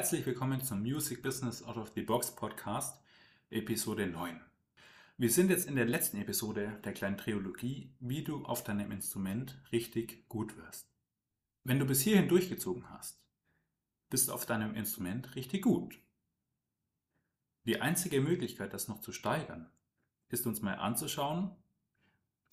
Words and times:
Herzlich 0.00 0.24
willkommen 0.24 0.64
zum 0.64 0.80
Music 0.80 1.22
Business 1.22 1.62
Out 1.62 1.76
of 1.76 1.92
the 1.94 2.00
Box 2.00 2.34
Podcast, 2.34 3.04
Episode 3.50 4.06
9. 4.06 4.40
Wir 5.18 5.28
sind 5.28 5.50
jetzt 5.50 5.68
in 5.68 5.76
der 5.76 5.84
letzten 5.84 6.16
Episode 6.16 6.80
der 6.84 6.94
kleinen 6.94 7.18
Trilogie, 7.18 7.92
wie 8.00 8.24
du 8.24 8.42
auf 8.46 8.64
deinem 8.64 8.92
Instrument 8.92 9.60
richtig 9.72 10.26
gut 10.30 10.56
wirst. 10.56 10.90
Wenn 11.64 11.78
du 11.78 11.84
bis 11.84 12.00
hierhin 12.00 12.28
durchgezogen 12.28 12.88
hast, 12.88 13.22
bist 14.08 14.28
du 14.28 14.32
auf 14.32 14.46
deinem 14.46 14.74
Instrument 14.74 15.34
richtig 15.34 15.60
gut. 15.60 16.00
Die 17.66 17.82
einzige 17.82 18.22
Möglichkeit, 18.22 18.72
das 18.72 18.88
noch 18.88 19.02
zu 19.02 19.12
steigern, 19.12 19.70
ist 20.30 20.46
uns 20.46 20.62
mal 20.62 20.76
anzuschauen, 20.76 21.54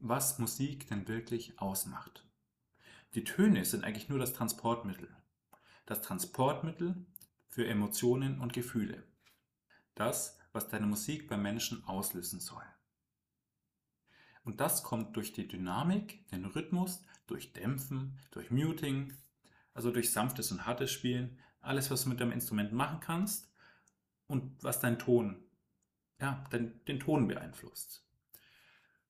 was 0.00 0.40
Musik 0.40 0.88
denn 0.88 1.06
wirklich 1.06 1.60
ausmacht. 1.60 2.26
Die 3.14 3.22
Töne 3.22 3.64
sind 3.64 3.84
eigentlich 3.84 4.08
nur 4.08 4.18
das 4.18 4.32
Transportmittel 4.32 5.08
das 5.88 6.02
Transportmittel 6.02 7.06
für 7.48 7.66
Emotionen 7.66 8.40
und 8.40 8.52
Gefühle. 8.52 9.02
Das, 9.94 10.38
was 10.52 10.68
deine 10.68 10.86
Musik 10.86 11.28
beim 11.28 11.42
Menschen 11.42 11.84
auslösen 11.84 12.40
soll. 12.40 12.62
Und 14.44 14.60
das 14.60 14.82
kommt 14.82 15.16
durch 15.16 15.32
die 15.32 15.46
Dynamik, 15.46 16.26
den 16.28 16.44
Rhythmus, 16.44 17.04
durch 17.26 17.52
Dämpfen, 17.52 18.18
durch 18.30 18.50
Muting, 18.50 19.12
also 19.74 19.90
durch 19.90 20.12
sanftes 20.12 20.50
und 20.52 20.66
hartes 20.66 20.90
Spielen, 20.90 21.38
alles, 21.60 21.90
was 21.90 22.04
du 22.04 22.08
mit 22.08 22.20
deinem 22.20 22.32
Instrument 22.32 22.72
machen 22.72 23.00
kannst 23.00 23.52
und 24.26 24.62
was 24.62 24.80
dein 24.80 24.98
Ton, 24.98 25.44
ja, 26.20 26.44
den, 26.52 26.82
den 26.86 27.00
Ton 27.00 27.28
beeinflusst. 27.28 28.04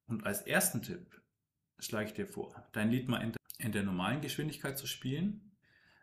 Und 0.06 0.26
als 0.26 0.42
ersten 0.42 0.82
Tipp 0.82 1.20
schlage 1.78 2.08
ich 2.08 2.14
dir 2.14 2.26
vor, 2.26 2.66
dein 2.72 2.90
Lied 2.90 3.08
mal 3.08 3.22
in 3.22 3.32
in 3.58 3.72
der 3.72 3.82
normalen 3.82 4.20
Geschwindigkeit 4.20 4.78
zu 4.78 4.86
spielen 4.86 5.47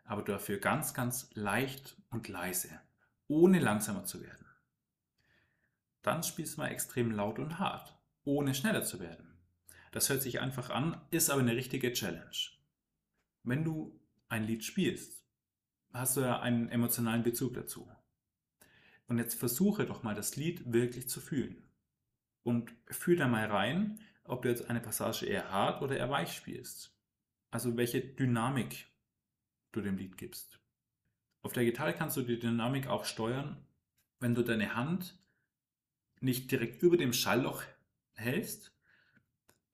aber 0.06 0.22
dafür 0.22 0.58
ganz, 0.58 0.94
ganz 0.94 1.30
leicht 1.34 1.96
und 2.10 2.28
leise, 2.28 2.80
ohne 3.28 3.58
langsamer 3.58 4.04
zu 4.04 4.22
werden. 4.22 4.46
Dann 6.02 6.22
spielst 6.22 6.56
du 6.56 6.60
mal 6.60 6.68
extrem 6.68 7.10
laut 7.10 7.38
und 7.38 7.58
hart, 7.58 7.98
ohne 8.24 8.54
schneller 8.54 8.84
zu 8.84 9.00
werden. 9.00 9.36
Das 9.90 10.08
hört 10.08 10.22
sich 10.22 10.40
einfach 10.40 10.70
an, 10.70 11.00
ist 11.10 11.30
aber 11.30 11.40
eine 11.40 11.56
richtige 11.56 11.92
Challenge. 11.92 12.36
Wenn 13.42 13.64
du 13.64 13.98
ein 14.28 14.44
Lied 14.44 14.64
spielst, 14.64 15.24
hast 15.92 16.16
du 16.16 16.20
ja 16.20 16.40
einen 16.40 16.68
emotionalen 16.68 17.22
Bezug 17.22 17.54
dazu. 17.54 17.90
Und 19.08 19.18
jetzt 19.18 19.38
versuche 19.38 19.86
doch 19.86 20.02
mal 20.02 20.14
das 20.14 20.36
Lied 20.36 20.72
wirklich 20.72 21.08
zu 21.08 21.20
fühlen. 21.20 21.62
Und 22.42 22.72
fühl 22.88 23.16
da 23.16 23.26
mal 23.26 23.46
rein, 23.46 24.00
ob 24.24 24.42
du 24.42 24.48
jetzt 24.48 24.68
eine 24.68 24.80
Passage 24.80 25.26
eher 25.26 25.50
hart 25.50 25.82
oder 25.82 25.96
eher 25.96 26.10
weich 26.10 26.32
spielst. 26.32 26.96
Also 27.50 27.76
welche 27.76 28.00
Dynamik 28.00 28.86
du 29.76 29.82
dem 29.82 29.98
Lied 29.98 30.16
gibst. 30.16 30.58
Auf 31.42 31.52
der 31.52 31.64
Gitarre 31.64 31.94
kannst 31.94 32.16
du 32.16 32.22
die 32.22 32.38
Dynamik 32.38 32.88
auch 32.88 33.04
steuern, 33.04 33.64
wenn 34.18 34.34
du 34.34 34.42
deine 34.42 34.74
Hand 34.74 35.18
nicht 36.20 36.50
direkt 36.50 36.82
über 36.82 36.96
dem 36.96 37.12
Schallloch 37.12 37.62
hältst, 38.14 38.74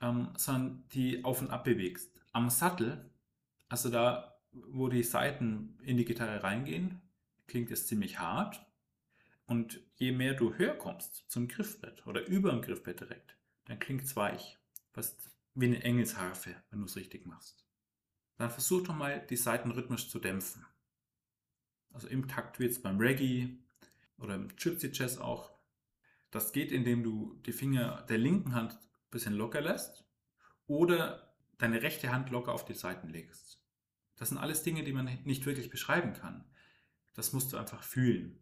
ähm, 0.00 0.34
sondern 0.36 0.86
die 0.92 1.25
auf 1.25 1.41
und 1.41 1.50
ab 1.50 1.64
bewegst. 1.64 2.20
Am 2.33 2.50
Sattel, 2.50 3.11
also 3.69 3.89
da, 3.89 4.39
wo 4.50 4.89
die 4.89 5.03
Saiten 5.03 5.78
in 5.83 5.97
die 5.97 6.05
Gitarre 6.05 6.42
reingehen, 6.42 7.00
klingt 7.47 7.70
es 7.70 7.86
ziemlich 7.86 8.19
hart. 8.19 8.67
Und 9.47 9.80
je 9.97 10.12
mehr 10.12 10.34
du 10.34 10.55
höher 10.55 10.75
kommst 10.75 11.30
zum 11.30 11.48
Griffbrett 11.48 12.06
oder 12.06 12.27
über 12.27 12.50
dem 12.50 12.62
Griffbrett 12.62 13.00
direkt, 13.00 13.36
dann 13.64 13.78
klingt 13.78 14.03
es 14.03 14.17
weich. 14.17 14.58
Fast 14.92 15.30
wie 15.55 15.67
eine 15.67 15.83
Engelsharfe, 15.83 16.55
wenn 16.70 16.80
du 16.80 16.86
es 16.86 16.97
richtig 16.97 17.27
machst 17.27 17.62
dann 18.36 18.50
versuch 18.50 18.83
doch 18.83 18.94
mal 18.94 19.25
die 19.28 19.36
Saiten 19.36 19.70
rhythmisch 19.70 20.08
zu 20.08 20.19
dämpfen. 20.19 20.64
Also 21.92 22.08
im 22.08 22.28
Takt 22.28 22.58
wie 22.58 22.64
jetzt 22.64 22.83
beim 22.83 22.98
Reggae 22.98 23.58
oder 24.18 24.34
im 24.34 24.48
Gypsy 24.48 24.90
Jazz 24.92 25.18
auch. 25.18 25.52
Das 26.30 26.52
geht, 26.52 26.73
indem 26.73 27.02
du 27.02 27.39
die 27.46 27.52
Finger 27.52 28.02
der 28.08 28.18
linken 28.18 28.55
Hand 28.55 28.73
ein 28.73 29.11
bisschen 29.11 29.34
locker 29.34 29.61
lässt 29.61 30.05
oder 30.67 31.34
deine 31.58 31.83
rechte 31.83 32.11
Hand 32.12 32.30
locker 32.30 32.52
auf 32.52 32.64
die 32.64 32.74
Seiten 32.74 33.08
legst. 33.08 33.62
Das 34.17 34.30
sind 34.30 34.39
alles 34.39 34.62
Dinge, 34.62 34.85
die 34.85 34.92
man 34.92 35.18
nicht 35.24 35.46
wirklich 35.46 35.68
beschreiben 35.68 36.12
kann. 36.14 36.45
Das 37.14 37.33
musst 37.33 37.52
du 37.52 37.58
einfach 37.58 37.83
fühlen. 37.83 38.39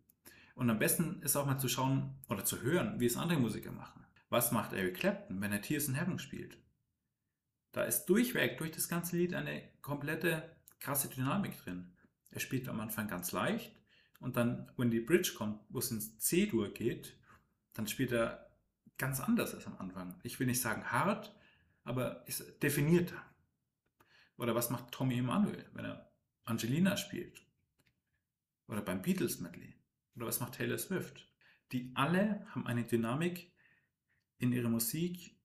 Und 0.54 0.70
am 0.70 0.78
besten 0.78 1.22
ist 1.22 1.36
auch 1.36 1.46
mal 1.46 1.58
zu 1.58 1.68
schauen 1.68 2.18
oder 2.28 2.44
zu 2.44 2.60
hören, 2.62 3.00
wie 3.00 3.06
es 3.06 3.16
andere 3.16 3.40
Musiker 3.40 3.72
machen. 3.72 4.04
Was 4.28 4.52
macht 4.52 4.72
Eric 4.72 4.96
Clapton, 4.96 5.40
wenn 5.40 5.52
er 5.52 5.62
Tears 5.62 5.88
in 5.88 5.94
Heaven 5.94 6.18
spielt? 6.18 6.58
Da 7.72 7.84
ist 7.84 8.06
durchweg, 8.06 8.58
durch 8.58 8.72
das 8.72 8.88
ganze 8.88 9.16
Lied 9.16 9.34
eine 9.34 9.62
komplette 9.80 10.56
krasse 10.80 11.08
Dynamik 11.08 11.56
drin. 11.58 11.92
Er 12.30 12.40
spielt 12.40 12.68
am 12.68 12.80
Anfang 12.80 13.08
ganz 13.08 13.32
leicht 13.32 13.72
und 14.18 14.36
dann, 14.36 14.70
wenn 14.76 14.90
die 14.90 15.00
Bridge 15.00 15.32
kommt, 15.36 15.60
wo 15.68 15.78
es 15.78 15.90
ins 15.90 16.18
C-Dur 16.18 16.72
geht, 16.72 17.16
dann 17.72 17.86
spielt 17.86 18.12
er 18.12 18.50
ganz 18.98 19.20
anders 19.20 19.54
als 19.54 19.66
am 19.66 19.78
Anfang. 19.78 20.18
Ich 20.22 20.38
will 20.38 20.46
nicht 20.46 20.60
sagen 20.60 20.90
hart, 20.90 21.34
aber 21.84 22.26
ist 22.26 22.62
definierter. 22.62 23.20
Oder 24.36 24.54
was 24.54 24.70
macht 24.70 24.92
Tommy 24.92 25.18
Emanuel, 25.18 25.64
wenn 25.72 25.84
er 25.84 26.12
Angelina 26.44 26.96
spielt? 26.96 27.46
Oder 28.68 28.82
beim 28.82 29.02
Beatles 29.02 29.40
Medley? 29.40 29.74
Oder 30.16 30.26
was 30.26 30.40
macht 30.40 30.54
Taylor 30.54 30.78
Swift? 30.78 31.28
Die 31.72 31.92
alle 31.94 32.46
haben 32.50 32.66
eine 32.66 32.84
Dynamik 32.84 33.52
in 34.38 34.52
ihrer 34.52 34.68
Musik, 34.68 35.36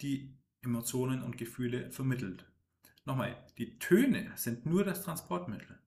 die 0.00 0.39
Emotionen 0.62 1.22
und 1.22 1.38
Gefühle 1.38 1.90
vermittelt. 1.90 2.44
Nochmal, 3.04 3.36
die 3.58 3.78
Töne 3.78 4.30
sind 4.36 4.66
nur 4.66 4.84
das 4.84 5.02
Transportmittel. 5.02 5.78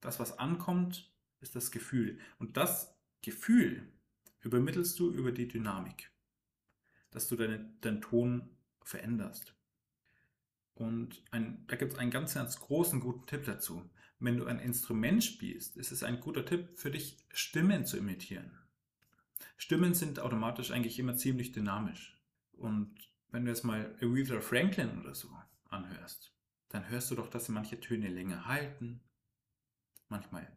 Das, 0.00 0.20
was 0.20 0.38
ankommt, 0.38 1.10
ist 1.40 1.56
das 1.56 1.70
Gefühl. 1.70 2.18
Und 2.38 2.56
das 2.56 2.94
Gefühl 3.22 3.88
übermittelst 4.42 4.98
du 4.98 5.10
über 5.10 5.32
die 5.32 5.48
Dynamik, 5.48 6.10
dass 7.10 7.28
du 7.28 7.36
deine, 7.36 7.72
deinen 7.80 8.00
Ton 8.00 8.50
veränderst. 8.82 9.54
Und 10.74 11.22
ein, 11.30 11.64
da 11.66 11.76
gibt 11.76 11.92
es 11.92 11.98
einen 11.98 12.10
ganz, 12.10 12.34
ganz 12.34 12.58
großen 12.60 13.00
guten 13.00 13.26
Tipp 13.26 13.44
dazu. 13.44 13.88
Wenn 14.18 14.38
du 14.38 14.46
ein 14.46 14.58
Instrument 14.58 15.22
spielst, 15.24 15.76
ist 15.76 15.92
es 15.92 16.02
ein 16.02 16.20
guter 16.20 16.44
Tipp 16.44 16.68
für 16.74 16.90
dich, 16.90 17.18
Stimmen 17.32 17.86
zu 17.86 17.96
imitieren. 17.96 18.58
Stimmen 19.56 19.94
sind 19.94 20.20
automatisch 20.20 20.70
eigentlich 20.70 20.98
immer 20.98 21.16
ziemlich 21.16 21.52
dynamisch. 21.52 22.18
Und 22.52 22.94
wenn 23.30 23.44
du 23.44 23.50
jetzt 23.50 23.64
mal 23.64 23.96
Aretha 24.00 24.40
Franklin 24.40 25.00
oder 25.00 25.14
so 25.14 25.28
anhörst, 25.68 26.34
dann 26.68 26.88
hörst 26.88 27.10
du 27.10 27.14
doch, 27.14 27.28
dass 27.28 27.46
sie 27.46 27.52
manche 27.52 27.80
Töne 27.80 28.08
länger 28.08 28.46
halten, 28.46 29.00
manchmal 30.08 30.50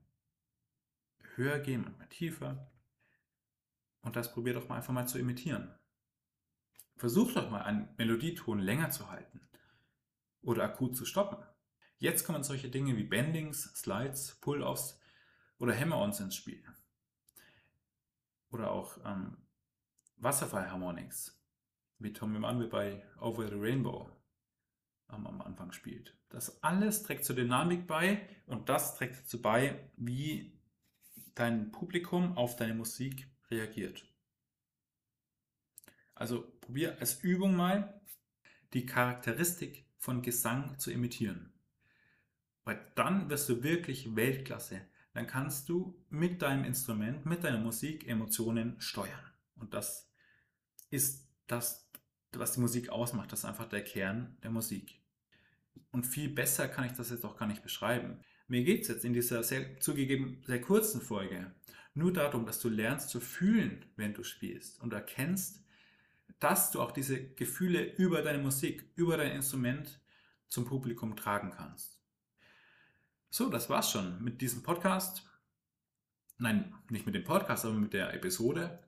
höher 1.36 1.60
gehen, 1.60 1.82
manchmal 1.82 2.10
tiefer. 2.10 2.72
Und 4.02 4.16
das 4.16 4.34
probier 4.34 4.54
doch 4.54 4.68
mal 4.68 4.78
einfach 4.78 4.94
mal 4.94 5.08
zu 5.08 5.18
imitieren. 5.18 5.74
Versuch 6.96 7.34
doch 7.34 7.50
mal 7.50 7.62
einen 7.62 7.90
Melodieton 7.98 8.60
länger 8.60 8.90
zu 8.90 9.10
halten 9.10 9.42
oder 10.42 10.64
akut 10.64 10.96
zu 10.96 11.06
stoppen. 11.06 11.44
Jetzt 11.98 12.26
kommen 12.26 12.44
solche 12.44 12.70
Dinge 12.70 12.98
wie 12.98 13.06
Bendings, 13.06 13.64
Slides, 13.76 14.40
Pull-Offs 14.42 15.00
oder 15.58 15.78
Hammer-Ons 15.78 16.20
ins 16.20 16.36
Spiel. 16.36 16.64
Oder 18.50 18.72
auch 18.72 18.98
ähm, 19.06 19.38
Wasserfall-Harmonics 20.18 21.43
wie 22.04 22.14
Tom 22.14 22.36
Emanuel 22.36 22.68
bei 22.68 23.04
Over 23.20 23.48
the 23.48 23.56
Rainbow 23.56 24.10
am, 25.08 25.26
am 25.26 25.42
Anfang 25.42 25.72
spielt. 25.72 26.16
Das 26.30 26.64
alles 26.64 27.04
trägt 27.04 27.26
zur 27.26 27.36
Dynamik 27.36 27.88
bei 27.88 28.28
und 28.46 28.70
das 28.70 28.96
trägt 28.96 29.20
dazu 29.20 29.42
bei, 29.42 29.90
wie 29.96 30.60
dein 31.36 31.72
Publikum 31.72 32.38
auf 32.38 32.56
deine 32.56 32.74
Musik 32.74 33.28
reagiert. 33.50 34.06
Also 36.16 36.58
probier 36.62 37.00
als 37.00 37.24
Übung 37.24 37.56
mal 37.56 38.02
die 38.74 38.86
Charakteristik 38.86 39.88
von 39.98 40.22
Gesang 40.22 40.78
zu 40.80 40.92
imitieren. 40.92 41.54
Weil 42.64 42.92
dann 42.96 43.30
wirst 43.30 43.50
du 43.50 43.64
wirklich 43.64 44.16
Weltklasse. 44.16 44.82
Dann 45.14 45.28
kannst 45.28 45.70
du 45.70 46.04
mit 46.10 46.42
deinem 46.42 46.64
Instrument, 46.66 47.26
mit 47.26 47.44
deiner 47.44 47.60
Musik 47.60 48.08
Emotionen 48.08 48.80
steuern. 48.80 49.32
Und 49.56 49.74
das 49.74 50.12
ist 50.90 51.30
das, 51.48 51.83
was 52.40 52.54
die 52.54 52.60
Musik 52.60 52.90
ausmacht. 52.90 53.32
Das 53.32 53.40
ist 53.40 53.46
einfach 53.46 53.68
der 53.68 53.84
Kern 53.84 54.38
der 54.44 54.52
Musik. 54.52 55.00
Und 55.92 56.06
viel 56.06 56.30
besser 56.30 56.68
kann 56.68 56.86
ich 56.86 56.94
das 56.94 57.10
jetzt 57.10 57.26
auch 57.26 57.38
gar 57.38 57.48
nicht 57.48 57.64
beschreiben. 57.64 58.20
Mir 58.48 58.64
geht 58.64 58.84
es 58.84 58.88
jetzt 58.88 59.06
in 59.06 59.14
dieser 59.14 59.44
sehr, 59.44 59.80
zugegeben 59.80 60.42
sehr 60.46 60.62
kurzen 60.62 61.02
Folge 61.02 61.54
nur 61.96 62.12
darum, 62.12 62.46
dass 62.46 62.60
du 62.60 62.70
lernst 62.70 63.10
zu 63.10 63.20
fühlen, 63.20 63.86
wenn 63.96 64.14
du 64.14 64.24
spielst 64.24 64.82
und 64.82 64.94
erkennst, 64.94 65.64
dass 66.40 66.72
du 66.72 66.82
auch 66.82 66.92
diese 66.92 67.24
Gefühle 67.36 67.84
über 67.96 68.22
deine 68.22 68.42
Musik, 68.42 68.92
über 68.96 69.18
dein 69.18 69.34
Instrument 69.34 70.00
zum 70.48 70.66
Publikum 70.66 71.16
tragen 71.16 71.52
kannst. 71.52 72.00
So, 73.30 73.50
das 73.50 73.70
war's 73.70 73.92
schon 73.92 74.24
mit 74.24 74.42
diesem 74.42 74.64
Podcast. 74.64 75.24
Nein, 76.38 76.74
nicht 76.90 77.06
mit 77.06 77.16
dem 77.16 77.24
Podcast, 77.24 77.66
aber 77.66 77.76
mit 77.76 77.94
der 77.94 78.14
Episode 78.14 78.84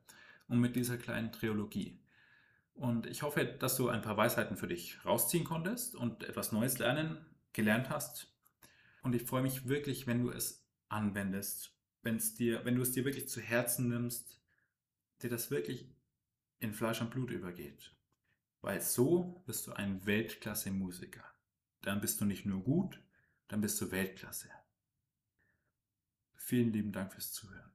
und 0.48 0.60
mit 0.60 0.76
dieser 0.76 0.98
kleinen 0.98 1.32
Trilogie. 1.32 2.00
Und 2.76 3.08
ich 3.08 3.24
hoffe, 3.24 3.46
dass 3.46 3.78
du 3.78 3.90
ein 3.90 4.02
paar 4.02 4.18
Weisheiten 4.18 4.58
für 4.58 4.68
dich 4.68 5.04
rausziehen 5.06 5.46
konntest 5.46 5.96
und 5.96 6.24
etwas 6.24 6.52
Neues 6.52 6.78
lernen, 6.78 7.26
gelernt 7.54 7.90
hast. 7.90 8.34
Und 9.02 9.16
ich 9.16 9.24
freue 9.24 9.42
mich 9.42 9.68
wirklich, 9.68 10.08
wenn 10.08 10.22
du 10.22 10.30
es 10.30 10.68
anwendest, 10.90 11.74
wenn's 12.02 12.36
dir, 12.36 12.66
wenn 12.66 12.76
du 12.76 12.82
es 12.82 12.92
dir 12.92 13.06
wirklich 13.06 13.30
zu 13.30 13.40
Herzen 13.40 13.88
nimmst, 13.88 14.42
dir 15.22 15.30
das 15.30 15.52
wirklich 15.52 15.90
in 16.60 16.74
Fleisch 16.74 17.02
und 17.02 17.12
Blut 17.12 17.32
übergeht. 17.32 17.96
Weil 18.62 18.82
so 18.82 19.44
bist 19.46 19.68
du 19.68 19.74
ein 19.74 20.06
Weltklasse-Musiker. 20.06 21.24
Dann 21.82 22.02
bist 22.02 22.20
du 22.20 22.26
nicht 22.26 22.46
nur 22.46 22.64
gut, 22.64 23.00
dann 23.48 23.62
bist 23.62 23.80
du 23.80 23.92
Weltklasse. 23.92 24.50
Vielen 26.36 26.74
lieben 26.74 26.92
Dank 26.92 27.14
fürs 27.14 27.32
Zuhören. 27.32 27.75